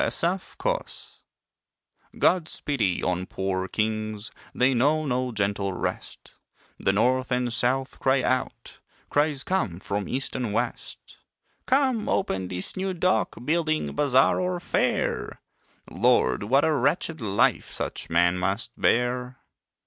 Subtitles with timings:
[0.01, 1.21] POOR KINGS
[2.17, 6.33] God's pity on poor kings, They know no gentle rest;
[6.79, 8.79] The North and South cry out,
[9.11, 11.19] Cries come from East and West
[11.67, 15.39] "Come, open this new Dock, Building, Bazaar or Fair."
[15.87, 19.37] Lord, what a wretched life Such men must bear.